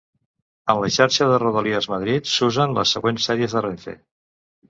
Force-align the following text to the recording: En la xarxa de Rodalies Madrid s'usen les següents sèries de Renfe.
En 0.73 0.79
la 0.83 0.87
xarxa 0.93 1.25
de 1.31 1.35
Rodalies 1.43 1.89
Madrid 1.93 2.31
s'usen 2.37 2.73
les 2.79 2.93
següents 2.97 3.27
sèries 3.31 3.57
de 3.59 3.63
Renfe. 3.67 3.95